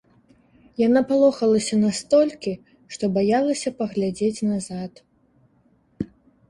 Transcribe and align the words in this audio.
Я 0.81 0.87
напалохалася 0.93 1.75
настолькі, 1.83 2.53
што 2.97 3.03
баялася 3.19 3.75
паглядзець 3.83 4.35
назад. 4.51 4.91